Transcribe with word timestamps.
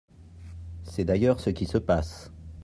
C’est 0.83 1.05
d’ailleurs 1.05 1.39
ce 1.39 1.51
qui 1.51 1.67
se 1.67 1.77
passe. 1.77 2.31